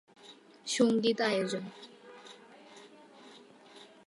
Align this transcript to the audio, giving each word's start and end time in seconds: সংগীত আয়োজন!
সংগীত 0.67 1.19
আয়োজন! 1.21 1.63